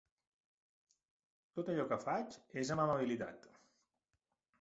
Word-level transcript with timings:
Tot 1.59 1.69
allò 1.73 1.85
que 1.91 1.99
faig 2.05 2.39
és 2.63 2.73
amb 2.77 2.85
amabilitat. 2.87 3.47